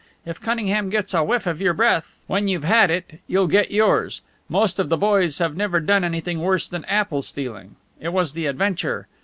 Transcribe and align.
If 0.25 0.41
Cunningham 0.41 0.89
gets 0.89 1.13
a 1.13 1.23
whiff 1.23 1.45
of 1.45 1.61
your 1.61 1.75
breath, 1.75 2.23
when 2.25 2.47
you've 2.47 2.63
had 2.63 2.89
it, 2.89 3.19
you'll 3.27 3.45
get 3.45 3.69
yours. 3.69 4.21
Most 4.49 4.79
of 4.79 4.89
the 4.89 4.97
boys 4.97 5.37
have 5.37 5.55
never 5.55 5.79
done 5.79 6.03
anything 6.03 6.39
worse 6.39 6.67
than 6.67 6.85
apple 6.85 7.21
stealing. 7.21 7.75
It 7.99 8.09
was 8.11 8.33
the 8.33 8.47
adventure. 8.47 9.05